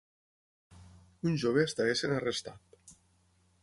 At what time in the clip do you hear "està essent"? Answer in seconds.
1.69-2.19